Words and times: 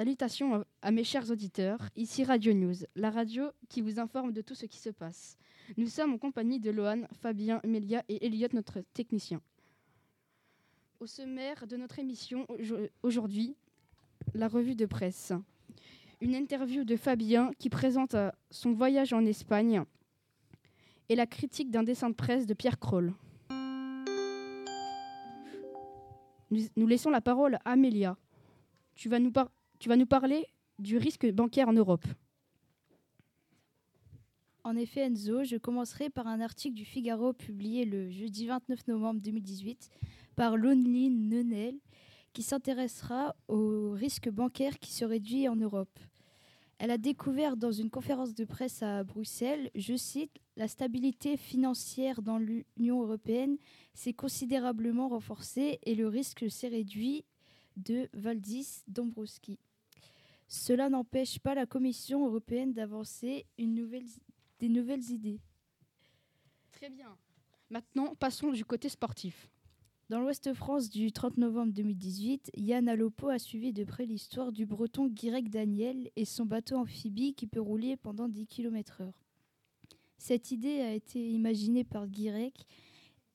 Salutations 0.00 0.64
à- 0.80 0.90
mes 0.92 1.04
chers 1.04 1.30
auditeurs, 1.30 1.90
ici 1.94 2.24
Radio 2.24 2.54
News, 2.54 2.72
la 2.96 3.10
radio 3.10 3.50
qui 3.68 3.82
vous 3.82 3.98
informe 4.00 4.32
de 4.32 4.40
tout 4.40 4.54
ce 4.54 4.64
qui 4.64 4.78
se 4.78 4.88
passe. 4.88 5.36
Nous 5.76 5.88
sommes 5.88 6.14
en 6.14 6.16
compagnie 6.16 6.58
de 6.58 6.70
Lohan, 6.70 7.02
Fabien, 7.20 7.60
Mélia 7.66 8.02
et 8.08 8.24
Elliot, 8.24 8.48
notre 8.54 8.80
technicien. 8.94 9.42
Au 11.00 11.06
sommaire 11.06 11.66
de 11.66 11.76
notre 11.76 11.98
émission 11.98 12.46
aujo- 12.48 12.88
aujourd'hui, 13.02 13.54
la 14.32 14.48
revue 14.48 14.74
de 14.74 14.86
presse. 14.86 15.34
Une 16.22 16.34
interview 16.34 16.84
de 16.84 16.96
Fabien 16.96 17.50
qui 17.58 17.68
présente 17.68 18.14
euh, 18.14 18.30
son 18.50 18.72
voyage 18.72 19.12
en 19.12 19.26
Espagne 19.26 19.82
et 21.10 21.14
la 21.14 21.26
critique 21.26 21.70
d'un 21.70 21.82
dessin 21.82 22.08
de 22.08 22.14
presse 22.14 22.46
de 22.46 22.54
Pierre 22.54 22.78
Kroll. 22.78 23.12
Nous, 26.50 26.62
nous 26.74 26.86
laissons 26.86 27.10
la 27.10 27.20
parole 27.20 27.56
à 27.66 27.72
Amélia. 27.72 28.16
Tu 28.94 29.10
vas, 29.10 29.18
nous 29.18 29.30
par- 29.30 29.50
tu 29.80 29.88
vas 29.88 29.96
nous 29.96 30.06
parler 30.06 30.46
du 30.78 30.98
risque 30.98 31.26
bancaire 31.32 31.68
en 31.68 31.72
Europe. 31.72 32.04
En 34.62 34.76
effet, 34.76 35.00
Enzo, 35.00 35.42
je 35.42 35.56
commencerai 35.56 36.10
par 36.10 36.26
un 36.26 36.42
article 36.42 36.74
du 36.74 36.84
Figaro 36.84 37.32
publié 37.32 37.86
le 37.86 38.10
jeudi 38.10 38.46
29 38.46 38.86
novembre 38.88 39.22
2018 39.22 39.90
par 40.36 40.58
Loneline 40.58 41.30
Nenel 41.30 41.78
qui 42.34 42.42
s'intéressera 42.42 43.34
au 43.48 43.92
risque 43.92 44.28
bancaire 44.28 44.78
qui 44.78 44.92
se 44.92 45.06
réduit 45.06 45.48
en 45.48 45.56
Europe. 45.56 45.98
Elle 46.78 46.90
a 46.90 46.98
découvert 46.98 47.56
dans 47.56 47.72
une 47.72 47.90
conférence 47.90 48.34
de 48.34 48.44
presse 48.44 48.82
à 48.82 49.02
Bruxelles, 49.02 49.70
je 49.74 49.96
cite, 49.96 50.40
La 50.56 50.68
stabilité 50.68 51.38
financière 51.38 52.20
dans 52.20 52.38
l'Union 52.38 53.02
européenne 53.02 53.56
s'est 53.94 54.12
considérablement 54.12 55.08
renforcée 55.08 55.78
et 55.84 55.94
le 55.94 56.06
risque 56.06 56.50
s'est 56.50 56.68
réduit 56.68 57.24
de 57.76 58.10
Valdis 58.12 58.82
Dombrovski. 58.88 59.58
Cela 60.50 60.88
n'empêche 60.88 61.38
pas 61.38 61.54
la 61.54 61.64
Commission 61.64 62.26
européenne 62.26 62.72
d'avancer 62.72 63.46
nouvelle 63.56 64.04
des 64.58 64.68
nouvelles 64.68 65.08
idées. 65.12 65.40
Très 66.72 66.90
bien. 66.90 67.16
Maintenant, 67.70 68.16
passons 68.16 68.50
du 68.50 68.64
côté 68.64 68.88
sportif. 68.88 69.48
Dans 70.08 70.18
l'Ouest 70.18 70.52
France 70.52 70.90
du 70.90 71.12
30 71.12 71.36
novembre 71.36 71.72
2018, 71.72 72.50
Yann 72.56 72.88
Alopo 72.88 73.28
a 73.28 73.38
suivi 73.38 73.72
de 73.72 73.84
près 73.84 74.06
l'histoire 74.06 74.50
du 74.50 74.66
breton 74.66 75.06
Guirec 75.06 75.50
Daniel 75.50 76.10
et 76.16 76.24
son 76.24 76.46
bateau 76.46 76.78
amphibie 76.78 77.32
qui 77.32 77.46
peut 77.46 77.60
rouler 77.60 77.96
pendant 77.96 78.28
10 78.28 78.48
km/h. 78.48 79.12
Cette 80.18 80.50
idée 80.50 80.80
a 80.80 80.92
été 80.92 81.30
imaginée 81.30 81.84
par 81.84 82.08
Guirec 82.08 82.66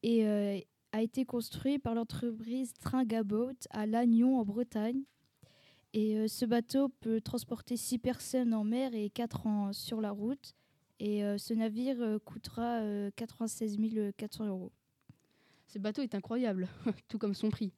et 0.03 0.27
euh, 0.27 0.59
a 0.91 1.01
été 1.01 1.23
construite 1.23 1.81
par 1.81 1.95
l'entreprise 1.95 2.73
Tringaboat 2.73 3.55
à 3.69 3.85
Lannion 3.85 4.37
en 4.37 4.43
Bretagne. 4.43 5.05
Et 5.95 6.17
euh, 6.17 6.27
ce 6.27 6.43
bateau 6.43 6.89
peut 6.89 7.21
transporter 7.21 7.77
6 7.77 7.99
personnes 7.99 8.53
en 8.53 8.65
mer 8.65 8.93
et 8.93 9.09
4 9.09 9.47
en, 9.47 9.73
sur 9.73 10.01
la 10.01 10.11
route. 10.11 10.53
Et 10.99 11.23
euh, 11.23 11.37
ce 11.37 11.53
navire 11.53 11.95
euh, 12.01 12.19
coûtera 12.19 12.81
euh, 12.81 13.11
96 13.15 13.77
400 14.17 14.47
euros. 14.47 14.73
Ce 15.67 15.79
bateau 15.79 16.01
est 16.01 16.13
incroyable, 16.13 16.67
tout 17.07 17.17
comme 17.17 17.33
son 17.33 17.49
prix. 17.49 17.71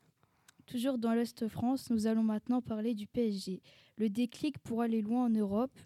Toujours 0.65 0.97
dans 0.97 1.13
l'Est 1.13 1.47
France, 1.47 1.91
nous 1.91 2.07
allons 2.07 2.23
maintenant 2.23 2.59
parler 2.59 2.95
du 2.95 3.05
PSG. 3.05 3.61
Le 3.97 4.09
déclic 4.09 4.57
pour 4.59 4.81
aller 4.81 5.03
loin 5.03 5.25
en 5.25 5.29
Europe. 5.29 5.79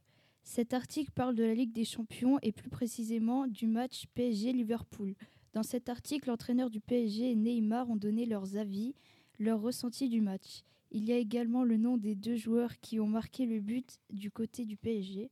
Cet 0.44 0.74
article 0.74 1.12
parle 1.12 1.36
de 1.36 1.44
la 1.44 1.54
Ligue 1.54 1.74
des 1.74 1.86
Champions 1.86 2.40
et 2.42 2.54
plus 2.54 2.70
précisément 2.70 3.46
du 3.46 3.68
match 3.68 4.06
PSG-Liverpool. 4.16 5.16
Dans 5.52 5.64
cet 5.64 5.90
article, 5.90 6.30
l'entraîneur 6.30 6.70
du 6.70 6.80
PSG 6.80 7.32
et 7.32 7.36
Neymar 7.36 7.90
ont 7.90 7.98
donné 7.98 8.26
leurs 8.26 8.56
avis, 8.56 8.96
leurs 9.38 9.62
ressentis 9.62 10.08
du 10.08 10.22
match. 10.22 10.64
Il 10.92 11.06
y 11.06 11.14
a 11.14 11.18
également 11.18 11.64
le 11.64 11.78
nom 11.78 11.98
des 11.98 12.16
deux 12.16 12.36
joueurs 12.36 12.80
qui 12.82 13.00
ont 13.00 13.08
marqué 13.08 13.46
le 13.46 13.62
but 13.62 14.00
du 14.10 14.30
côté 14.30 14.66
du 14.66 14.76
PSG. 14.76 15.32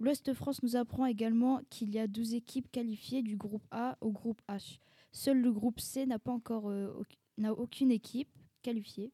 L'Ouest 0.00 0.34
France 0.34 0.62
nous 0.62 0.76
apprend 0.76 1.06
également 1.06 1.60
qu'il 1.70 1.94
y 1.94 1.98
a 1.98 2.06
12 2.06 2.34
équipes 2.34 2.70
qualifiées 2.70 3.22
du 3.22 3.36
groupe 3.36 3.66
A 3.70 3.96
au 4.00 4.10
groupe 4.10 4.42
H. 4.48 4.78
Seul 5.12 5.40
le 5.40 5.52
groupe 5.52 5.80
C 5.80 6.04
n'a 6.06 6.18
pas 6.18 6.32
encore 6.32 6.68
euh, 6.68 6.92
n'a 7.36 7.52
aucune 7.52 7.90
équipe 7.90 8.28
qualifiée. 8.62 9.12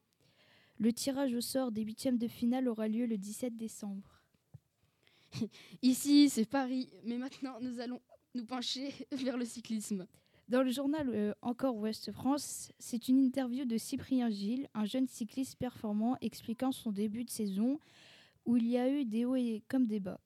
Le 0.77 0.91
tirage 0.91 1.33
au 1.33 1.41
sort 1.41 1.71
des 1.71 1.83
huitièmes 1.83 2.17
de 2.17 2.27
finale 2.27 2.67
aura 2.67 2.87
lieu 2.87 3.05
le 3.05 3.17
17 3.17 3.55
décembre. 3.55 4.23
Ici, 5.81 6.29
c'est 6.29 6.45
Paris, 6.45 6.89
mais 7.05 7.17
maintenant, 7.17 7.59
nous 7.61 7.79
allons 7.79 8.01
nous 8.33 8.45
pencher 8.45 8.93
vers 9.11 9.37
le 9.37 9.45
cyclisme. 9.45 10.07
Dans 10.47 10.61
le 10.61 10.69
journal 10.69 11.09
euh, 11.09 11.33
Encore 11.41 11.75
Ouest 11.75 12.11
France, 12.11 12.71
c'est 12.77 13.07
une 13.07 13.17
interview 13.17 13.65
de 13.65 13.77
Cyprien 13.77 14.29
Gilles, 14.29 14.67
un 14.75 14.85
jeune 14.85 15.07
cycliste 15.07 15.57
performant 15.57 16.17
expliquant 16.21 16.71
son 16.71 16.91
début 16.91 17.23
de 17.23 17.31
saison 17.31 17.79
où 18.45 18.55
il 18.55 18.67
y 18.67 18.77
a 18.77 18.87
eu 18.87 19.05
des 19.05 19.25
hauts 19.25 19.35
et 19.35 19.63
comme 19.67 19.87
des 19.87 19.99
bas. 19.99 20.19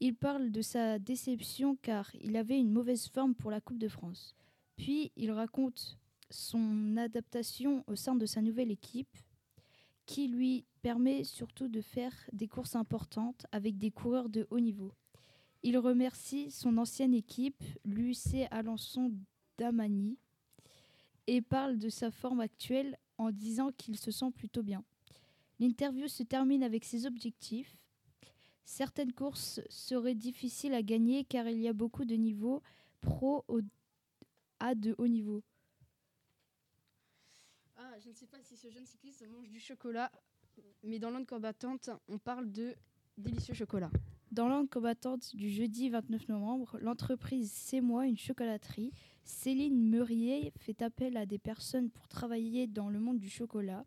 Il 0.00 0.16
parle 0.16 0.50
de 0.50 0.62
sa 0.62 0.98
déception 0.98 1.76
car 1.80 2.10
il 2.20 2.36
avait 2.36 2.58
une 2.58 2.72
mauvaise 2.72 3.06
forme 3.06 3.36
pour 3.36 3.52
la 3.52 3.60
Coupe 3.60 3.78
de 3.78 3.86
France. 3.86 4.34
Puis 4.74 5.12
il 5.14 5.30
raconte 5.30 5.96
son 6.28 6.96
adaptation 6.96 7.84
au 7.86 7.94
sein 7.94 8.16
de 8.16 8.26
sa 8.26 8.42
nouvelle 8.42 8.72
équipe 8.72 9.16
qui 10.06 10.26
lui 10.26 10.64
permet 10.82 11.22
surtout 11.22 11.68
de 11.68 11.82
faire 11.82 12.12
des 12.32 12.48
courses 12.48 12.74
importantes 12.74 13.46
avec 13.52 13.78
des 13.78 13.92
coureurs 13.92 14.28
de 14.28 14.48
haut 14.50 14.58
niveau. 14.58 14.92
Il 15.62 15.78
remercie 15.78 16.50
son 16.50 16.78
ancienne 16.78 17.14
équipe, 17.14 17.62
l'UC 17.84 18.48
Alençon 18.50 19.12
Et 21.26 21.40
parle 21.40 21.78
de 21.78 21.88
sa 21.88 22.10
forme 22.10 22.40
actuelle 22.40 22.98
en 23.18 23.30
disant 23.30 23.70
qu'il 23.72 23.96
se 23.98 24.10
sent 24.10 24.30
plutôt 24.34 24.62
bien. 24.62 24.84
L'interview 25.60 26.08
se 26.08 26.22
termine 26.22 26.62
avec 26.62 26.84
ses 26.84 27.06
objectifs. 27.06 27.76
Certaines 28.64 29.12
courses 29.12 29.60
seraient 29.68 30.14
difficiles 30.14 30.74
à 30.74 30.82
gagner 30.82 31.24
car 31.24 31.48
il 31.48 31.60
y 31.60 31.68
a 31.68 31.72
beaucoup 31.72 32.04
de 32.04 32.14
niveaux 32.14 32.62
pro 33.00 33.44
à 34.58 34.74
de 34.74 34.94
haut 34.98 35.08
niveau. 35.08 35.42
Ah, 37.76 37.98
je 38.00 38.08
ne 38.08 38.14
sais 38.14 38.26
pas 38.26 38.40
si 38.42 38.56
ce 38.56 38.70
jeune 38.70 38.86
cycliste 38.86 39.26
mange 39.28 39.48
du 39.48 39.60
chocolat, 39.60 40.10
mais 40.82 40.98
dans 40.98 41.10
l'onde 41.10 41.26
combattante, 41.26 41.90
on 42.08 42.18
parle 42.18 42.50
de 42.50 42.74
délicieux 43.18 43.54
chocolat. 43.54 43.90
Dans 44.32 44.48
l'ordre 44.48 44.70
combattante 44.70 45.36
du 45.36 45.50
jeudi 45.50 45.90
29 45.90 46.28
novembre, 46.28 46.78
l'entreprise 46.80 47.52
C'est 47.52 47.82
moi, 47.82 48.06
une 48.06 48.16
chocolaterie, 48.16 48.90
Céline 49.24 49.78
Meurier 49.90 50.54
fait 50.56 50.80
appel 50.80 51.18
à 51.18 51.26
des 51.26 51.36
personnes 51.36 51.90
pour 51.90 52.08
travailler 52.08 52.66
dans 52.66 52.88
le 52.88 52.98
monde 52.98 53.18
du 53.18 53.28
chocolat. 53.28 53.84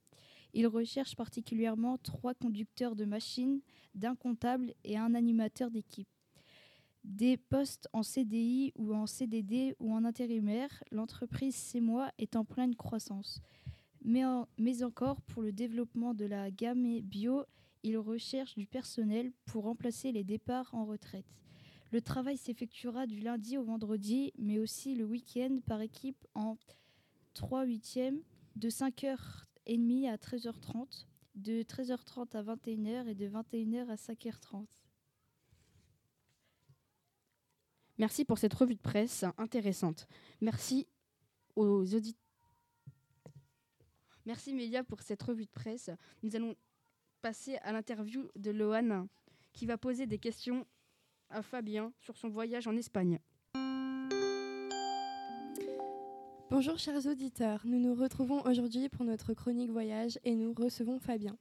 Il 0.53 0.67
recherche 0.67 1.15
particulièrement 1.15 1.97
trois 1.97 2.35
conducteurs 2.35 2.95
de 2.95 3.05
machines, 3.05 3.59
d'un 3.95 4.13
comptable 4.13 4.75
et 4.83 4.99
un 4.99 5.15
animateur 5.15 5.71
d'équipe. 5.71 6.07
Des 7.03 7.37
postes 7.37 7.89
en 7.91 8.03
CDI 8.03 8.71
ou 8.75 8.93
en 8.93 9.07
CDD 9.07 9.73
ou 9.79 9.93
en 9.93 10.05
intérimaire, 10.05 10.83
l'entreprise 10.91 11.55
C'est 11.55 11.81
moi 11.81 12.11
est 12.19 12.35
en 12.35 12.45
pleine 12.45 12.75
croissance. 12.75 13.41
Mais, 14.03 14.21
mais 14.59 14.83
encore 14.83 15.23
pour 15.23 15.41
le 15.41 15.51
développement 15.51 16.13
de 16.13 16.25
la 16.25 16.51
gamme 16.51 17.01
bio 17.01 17.45
il 17.85 17.99
recherche 17.99 18.55
du 18.55 18.65
personnel 18.65 19.31
pour 19.45 19.65
remplacer 19.65 20.11
les 20.11 20.23
départs 20.23 20.73
en 20.73 20.85
retraite. 20.85 21.37
Le 21.91 22.01
travail 22.01 22.35
s'effectuera 22.35 23.05
du 23.05 23.19
lundi 23.19 23.59
au 23.59 23.63
vendredi, 23.63 24.33
mais 24.39 24.57
aussi 24.57 24.95
le 24.95 25.05
week-end 25.05 25.59
par 25.67 25.81
équipe 25.81 26.25
en 26.33 26.57
3 27.35 27.63
huitièmes 27.65 28.21
de 28.55 28.69
5h30 28.69 30.09
à 30.09 30.17
13h30, 30.17 31.05
de 31.35 31.61
13h30 31.61 32.35
à 32.35 32.43
21h 32.43 33.07
et 33.07 33.13
de 33.13 33.27
21h 33.27 33.87
à 33.87 33.95
5h30. 33.95 34.65
Merci 37.99 38.25
pour 38.25 38.39
cette 38.39 38.53
revue 38.55 38.75
de 38.75 38.81
presse 38.81 39.25
intéressante. 39.37 40.07
Merci 40.41 40.87
aux 41.55 41.93
auditeurs. 41.93 42.19
Merci 44.25 44.55
Mélia 44.55 44.83
pour 44.83 45.03
cette 45.03 45.21
revue 45.21 45.45
de 45.45 45.51
presse. 45.51 45.91
Nous 46.23 46.35
allons 46.35 46.55
passer 47.25 47.57
à 47.63 47.71
l'interview 47.71 48.29
de 48.35 48.51
Lohan 48.51 49.07
qui 49.51 49.65
va 49.65 49.79
poser 49.79 50.05
des 50.05 50.19
questions 50.19 50.63
à 51.31 51.41
Fabien 51.41 51.91
sur 51.99 52.15
son 52.17 52.29
voyage 52.29 52.67
en 52.67 52.75
Espagne. 52.75 53.17
Bonjour 56.51 56.77
chers 56.77 57.03
auditeurs, 57.07 57.61
nous 57.65 57.79
nous 57.79 57.95
retrouvons 57.95 58.43
aujourd'hui 58.45 58.89
pour 58.89 59.05
notre 59.05 59.33
chronique 59.33 59.71
voyage 59.71 60.19
et 60.23 60.35
nous 60.35 60.53
recevons 60.53 60.99
Fabien. 60.99 61.35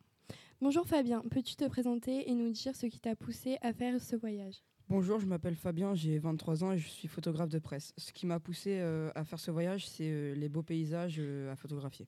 Bonjour 0.62 0.86
Fabien, 0.86 1.20
peux-tu 1.30 1.54
te 1.54 1.68
présenter 1.68 2.30
et 2.30 2.34
nous 2.34 2.48
dire 2.48 2.74
ce 2.74 2.86
qui 2.86 2.98
t'a 2.98 3.14
poussé 3.14 3.58
à 3.60 3.74
faire 3.74 4.00
ce 4.00 4.16
voyage? 4.16 4.62
Bonjour, 4.88 5.20
je 5.20 5.26
m'appelle 5.26 5.54
Fabien, 5.54 5.94
j'ai 5.94 6.18
23 6.18 6.64
ans 6.64 6.72
et 6.72 6.78
je 6.78 6.88
suis 6.88 7.08
photographe 7.08 7.50
de 7.50 7.58
presse. 7.58 7.92
Ce 7.98 8.10
qui 8.10 8.24
m'a 8.24 8.40
poussé 8.40 8.78
euh, 8.80 9.10
à 9.14 9.24
faire 9.24 9.38
ce 9.38 9.50
voyage, 9.50 9.86
c'est 9.86 10.10
euh, 10.10 10.34
les 10.34 10.48
beaux 10.48 10.62
paysages 10.62 11.16
euh, 11.18 11.52
à 11.52 11.56
photographier. 11.56 12.06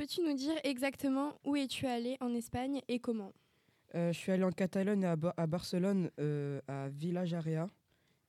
Peux-tu 0.00 0.22
nous 0.22 0.32
dire 0.32 0.54
exactement 0.64 1.34
où 1.44 1.56
es-tu 1.56 1.84
allé 1.86 2.16
en 2.22 2.32
Espagne 2.32 2.80
et 2.88 3.00
comment 3.00 3.34
Euh, 3.94 4.14
je 4.14 4.18
suis 4.18 4.32
allé 4.32 4.44
en 4.44 4.50
Catalogne, 4.50 5.04
à, 5.04 5.14
Ba- 5.14 5.34
à 5.36 5.46
Barcelone, 5.46 6.10
euh, 6.18 6.58
à 6.68 6.88
Village 6.88 7.34
Area, 7.34 7.68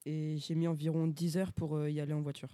et 0.05 0.35
j'ai 0.37 0.53
mis 0.53 0.67
environ 0.67 1.07
10 1.07 1.37
heures 1.37 1.53
pour 1.53 1.77
euh, 1.77 1.89
y 1.89 2.01
aller 2.01 2.11
en 2.11 2.19
voiture. 2.21 2.49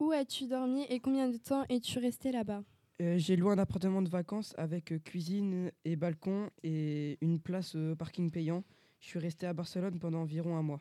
Où 0.00 0.10
as-tu 0.10 0.48
dormi 0.48 0.82
et 0.88 0.98
combien 0.98 1.28
de 1.28 1.36
temps 1.36 1.62
es-tu 1.68 2.00
resté 2.00 2.32
là-bas? 2.32 2.64
Euh, 3.00 3.18
J'ai 3.18 3.36
loué 3.36 3.52
un 3.52 3.58
appartement 3.58 4.02
de 4.02 4.08
vacances 4.08 4.52
avec 4.58 4.92
cuisine 5.04 5.70
et 5.84 5.94
balcon 5.94 6.50
et 6.64 7.16
une 7.20 7.38
place 7.38 7.76
parking 7.96 8.32
payant. 8.32 8.64
Je 8.98 9.06
suis 9.10 9.20
resté 9.20 9.46
à 9.46 9.52
Barcelone 9.52 10.00
pendant 10.00 10.22
environ 10.22 10.56
un 10.56 10.62
mois. 10.62 10.80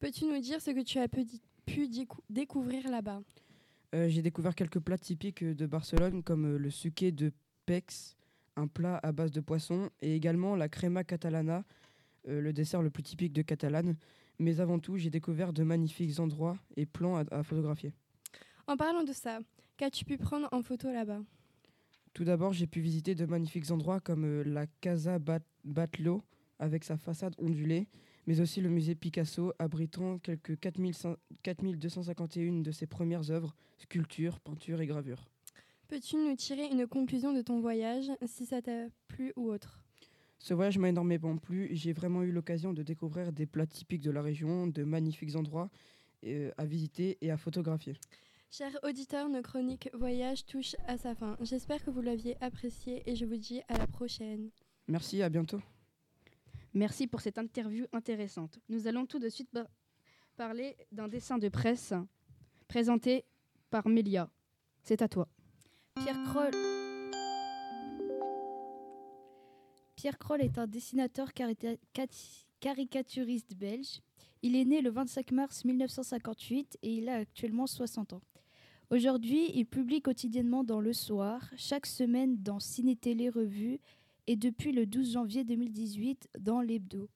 Peux-tu 0.00 0.24
nous 0.24 0.40
dire 0.40 0.60
ce 0.60 0.72
que 0.72 0.80
tu 0.82 0.98
as 0.98 1.06
pu, 1.06 1.24
pu 1.64 1.86
décou- 1.86 2.24
découvrir 2.28 2.90
là-bas? 2.90 3.22
J'ai 3.92 4.22
découvert 4.22 4.54
quelques 4.54 4.78
plats 4.78 4.98
typiques 4.98 5.42
de 5.44 5.66
Barcelone 5.66 6.22
comme 6.22 6.44
euh, 6.46 6.58
le 6.58 6.70
suquet 6.70 7.10
de 7.10 7.32
Pex, 7.66 8.16
un 8.56 8.68
plat 8.68 9.00
à 9.02 9.10
base 9.10 9.32
de 9.32 9.40
poisson, 9.40 9.90
et 10.00 10.14
également 10.14 10.54
la 10.54 10.68
crema 10.68 11.02
catalana, 11.02 11.64
euh, 12.28 12.40
le 12.40 12.52
dessert 12.52 12.82
le 12.82 12.90
plus 12.90 13.02
typique 13.02 13.32
de 13.32 13.42
Catalane. 13.42 13.96
Mais 14.38 14.60
avant 14.60 14.78
tout, 14.78 14.96
j'ai 14.96 15.10
découvert 15.10 15.52
de 15.52 15.64
magnifiques 15.64 16.20
endroits 16.20 16.56
et 16.76 16.86
plans 16.86 17.16
à- 17.16 17.24
à 17.32 17.42
photographier. 17.42 17.92
En 18.68 18.76
parlant 18.76 19.02
de 19.02 19.12
ça, 19.12 19.40
qu'as-tu 19.76 20.04
pu 20.04 20.18
prendre 20.18 20.48
en 20.52 20.62
photo 20.62 20.90
là-bas? 20.92 21.20
Tout 22.14 22.24
d'abord, 22.24 22.52
j'ai 22.52 22.66
pu 22.68 22.80
visiter 22.80 23.14
de 23.16 23.26
magnifiques 23.26 23.70
endroits 23.72 24.00
comme 24.00 24.24
euh, 24.24 24.44
la 24.44 24.66
Casa 24.80 25.18
Bat- 25.18 25.40
Batlló 25.64 26.22
avec 26.60 26.84
sa 26.84 26.96
façade 26.96 27.34
ondulée, 27.38 27.88
mais 28.26 28.40
aussi 28.40 28.60
le 28.60 28.68
musée 28.68 28.94
Picasso 28.94 29.52
abritant 29.58 30.18
quelques 30.18 30.58
4500 30.58 31.16
4251 31.42 32.60
de 32.60 32.70
ses 32.70 32.86
premières 32.86 33.30
œuvres, 33.30 33.54
sculptures, 33.78 34.40
peintures 34.40 34.80
et 34.80 34.86
gravures. 34.86 35.28
Peux-tu 35.88 36.16
nous 36.16 36.36
tirer 36.36 36.66
une 36.66 36.86
conclusion 36.86 37.32
de 37.32 37.42
ton 37.42 37.60
voyage, 37.60 38.10
si 38.26 38.46
ça 38.46 38.62
t'a 38.62 38.86
plu 39.08 39.32
ou 39.36 39.50
autre? 39.50 39.80
Ce 40.38 40.54
voyage 40.54 40.78
m'a 40.78 40.88
énormément 40.88 41.36
plu. 41.36 41.68
J'ai 41.72 41.92
vraiment 41.92 42.22
eu 42.22 42.32
l'occasion 42.32 42.72
de 42.72 42.82
découvrir 42.82 43.32
des 43.32 43.46
plats 43.46 43.66
typiques 43.66 44.02
de 44.02 44.10
la 44.10 44.22
région, 44.22 44.66
de 44.66 44.84
magnifiques 44.84 45.36
endroits 45.36 45.68
euh, 46.24 46.50
à 46.56 46.64
visiter 46.64 47.18
et 47.20 47.30
à 47.30 47.36
photographier. 47.36 47.96
Chers 48.50 48.78
auditeurs, 48.82 49.28
nos 49.28 49.42
chroniques 49.42 49.90
voyage 49.92 50.44
touchent 50.46 50.76
à 50.86 50.96
sa 50.96 51.14
fin. 51.14 51.36
J'espère 51.40 51.84
que 51.84 51.90
vous 51.90 52.00
l'aviez 52.00 52.36
apprécié 52.40 53.02
et 53.06 53.14
je 53.14 53.24
vous 53.24 53.36
dis 53.36 53.60
à 53.68 53.78
la 53.78 53.86
prochaine. 53.86 54.50
Merci, 54.88 55.22
à 55.22 55.28
bientôt. 55.28 55.60
Merci 56.74 57.06
pour 57.06 57.20
cette 57.20 57.38
interview 57.38 57.86
intéressante. 57.92 58.58
Nous 58.68 58.86
allons 58.86 59.06
tout 59.06 59.18
de 59.18 59.28
suite 59.28 59.50
par- 59.50 59.66
parler 60.36 60.76
d'un 60.92 61.08
dessin 61.08 61.38
de 61.38 61.48
presse 61.48 61.92
présenté 62.68 63.24
par 63.70 63.88
Mélia. 63.88 64.30
C'est 64.82 65.02
à 65.02 65.08
toi. 65.08 65.28
Pierre 65.96 66.22
Kroll. 66.24 66.50
Pierre 69.96 70.18
Kroll 70.18 70.40
est 70.40 70.56
un 70.58 70.66
dessinateur 70.66 71.30
caricaturiste 72.60 73.54
belge. 73.54 74.00
Il 74.42 74.56
est 74.56 74.64
né 74.64 74.80
le 74.80 74.90
25 74.90 75.32
mars 75.32 75.64
1958 75.64 76.78
et 76.82 76.94
il 76.94 77.08
a 77.10 77.16
actuellement 77.16 77.66
60 77.66 78.14
ans. 78.14 78.22
Aujourd'hui, 78.88 79.50
il 79.54 79.66
publie 79.66 80.00
quotidiennement 80.00 80.64
dans 80.64 80.80
Le 80.80 80.92
Soir, 80.92 81.48
chaque 81.56 81.86
semaine 81.86 82.42
dans 82.42 82.58
Ciné 82.58 82.96
Télé 82.96 83.28
Revue 83.28 83.78
et 84.26 84.36
depuis 84.36 84.72
le 84.72 84.86
12 84.86 85.12
janvier 85.12 85.44
2018 85.44 86.28
dans 86.38 86.60
l'Hebdo. 86.60 87.08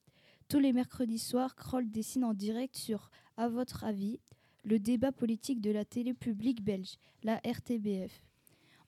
Tous 0.49 0.59
les 0.59 0.73
mercredis 0.73 1.19
soirs, 1.19 1.57
Kroll 1.57 1.91
dessine 1.91 2.25
en 2.25 2.35
direct 2.35 2.77
sur 2.77 3.11
À 3.37 3.49
votre 3.49 3.85
avis, 3.85 4.21
le 4.65 4.79
débat 4.79 5.13
politique 5.13 5.61
de 5.61 5.71
la 5.71 5.85
télé 5.85 6.15
publique 6.15 6.63
belge, 6.63 6.97
la 7.23 7.41
RTBF. 7.45 8.23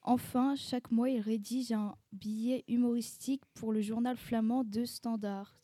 Enfin, 0.03 0.55
chaque 0.55 0.91
mois, 0.91 1.11
il 1.11 1.21
rédige 1.21 1.73
un 1.73 1.97
billet 2.13 2.65
humoristique 2.69 3.43
pour 3.55 3.73
le 3.73 3.81
journal 3.81 4.17
flamand 4.17 4.65
de 4.65 4.85
Standard. 4.85 5.59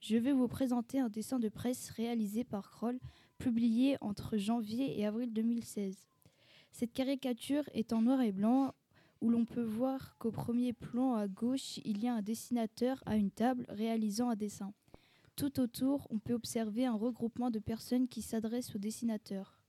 Je 0.00 0.16
vais 0.16 0.32
vous 0.32 0.48
présenter 0.48 0.98
un 0.98 1.08
dessin 1.08 1.38
de 1.38 1.48
presse 1.48 1.90
réalisé 1.90 2.42
par 2.42 2.70
Kroll, 2.70 2.98
publié 3.38 3.98
entre 4.00 4.36
janvier 4.36 4.98
et 4.98 5.06
avril 5.06 5.32
2016. 5.32 5.94
Cette 6.72 6.92
caricature 6.92 7.64
est 7.74 7.92
en 7.92 8.02
noir 8.02 8.20
et 8.22 8.32
blanc, 8.32 8.74
où 9.22 9.30
l'on 9.30 9.44
peut 9.44 9.62
voir 9.62 10.16
qu'au 10.18 10.32
premier 10.32 10.72
plan 10.72 11.14
à 11.14 11.28
gauche, 11.28 11.78
il 11.84 12.02
y 12.02 12.08
a 12.08 12.14
un 12.14 12.22
dessinateur 12.22 13.00
à 13.06 13.16
une 13.16 13.30
table 13.30 13.64
réalisant 13.68 14.28
un 14.28 14.34
dessin. 14.34 14.74
Tout 15.36 15.60
autour, 15.60 16.08
on 16.10 16.18
peut 16.18 16.34
observer 16.34 16.84
un 16.86 16.96
regroupement 16.96 17.50
de 17.50 17.60
personnes 17.60 18.08
qui 18.08 18.20
s'adressent 18.20 18.74
au 18.74 18.78
dessinateur. 18.78 19.60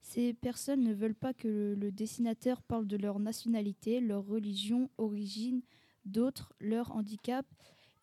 Ces 0.00 0.34
personnes 0.34 0.82
ne 0.82 0.92
veulent 0.92 1.14
pas 1.14 1.32
que 1.32 1.74
le, 1.78 1.92
dessinateur 1.92 2.62
parle 2.62 2.88
de 2.88 2.96
leur 2.96 3.20
nationalité, 3.20 4.00
leur 4.00 4.26
religion, 4.26 4.90
origine, 4.98 5.62
d'autres, 6.04 6.52
leur 6.60 6.90
handicap, 6.90 7.46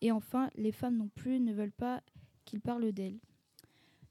et 0.00 0.10
enfin, 0.10 0.48
les 0.56 0.72
femmes 0.72 0.96
non 0.96 1.08
plus 1.08 1.38
ne 1.38 1.52
veulent 1.52 1.70
pas 1.70 2.02
qu'il 2.46 2.60
parle 2.60 2.92
d'elles. 2.92 3.20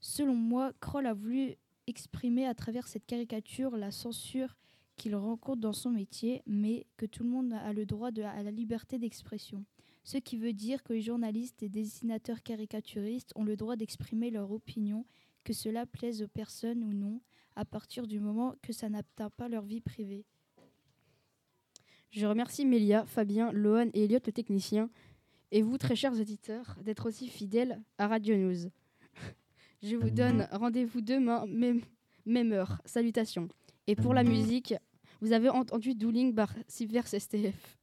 Selon 0.00 0.34
moi, 0.34 0.72
Kroll 0.80 1.06
a 1.06 1.14
voulu 1.14 1.56
exprimer 1.88 2.46
à 2.46 2.54
travers 2.54 2.86
cette 2.86 3.06
caricature 3.06 3.76
la 3.76 3.90
censure 3.90 4.56
qu'il 4.96 5.16
rencontre 5.16 5.60
dans 5.60 5.72
son 5.72 5.90
métier, 5.90 6.42
mais 6.46 6.86
que 6.96 7.06
tout 7.06 7.22
le 7.22 7.30
monde 7.30 7.52
a 7.52 7.72
le 7.72 7.86
droit 7.86 8.10
de, 8.10 8.22
à 8.22 8.42
la 8.42 8.50
liberté 8.50 8.98
d'expression. 8.98 9.64
Ce 10.04 10.18
qui 10.18 10.36
veut 10.36 10.52
dire 10.52 10.82
que 10.82 10.92
les 10.92 11.00
journalistes 11.00 11.62
et 11.62 11.68
dessinateurs 11.68 12.42
caricaturistes 12.42 13.32
ont 13.36 13.44
le 13.44 13.56
droit 13.56 13.76
d'exprimer 13.76 14.30
leur 14.30 14.50
opinion, 14.52 15.06
que 15.44 15.52
cela 15.52 15.86
plaise 15.86 16.22
aux 16.22 16.28
personnes 16.28 16.84
ou 16.84 16.92
non, 16.92 17.20
à 17.56 17.64
partir 17.64 18.06
du 18.06 18.20
moment 18.20 18.54
que 18.62 18.72
ça 18.72 18.88
n'atteint 18.88 19.30
pas 19.30 19.48
leur 19.48 19.64
vie 19.64 19.80
privée. 19.80 20.24
Je 22.10 22.26
remercie 22.26 22.64
Mélia, 22.64 23.06
Fabien, 23.06 23.50
Lohan 23.52 23.88
et 23.94 24.04
Elliot, 24.04 24.20
le 24.24 24.32
technicien, 24.32 24.90
et 25.50 25.62
vous, 25.62 25.78
très 25.78 25.96
chers 25.96 26.18
auditeurs, 26.20 26.76
d'être 26.82 27.06
aussi 27.06 27.28
fidèles 27.28 27.82
à 27.98 28.08
Radio 28.08 28.36
News. 28.36 28.70
Je 29.82 29.96
vous 29.96 30.10
donne 30.10 30.48
rendez-vous 30.52 31.00
demain, 31.00 31.46
même, 31.46 31.80
même 32.26 32.52
heure. 32.52 32.80
Salutations. 32.84 33.48
Et 33.86 33.96
pour 33.96 34.14
la 34.14 34.24
mhm. 34.24 34.30
musique, 34.30 34.74
vous 35.20 35.32
avez 35.32 35.48
entendu 35.48 35.94
Dooling 35.94 36.34
par 36.34 36.54
Silver 36.68 37.02
STF. 37.02 37.78